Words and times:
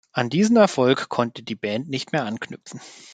An 0.13 0.31
diesen 0.31 0.55
Erfolg 0.57 1.09
konnte 1.09 1.43
die 1.43 1.53
Band 1.53 1.87
nicht 1.87 2.11
mehr 2.11 2.25
anknüpfen. 2.25 2.81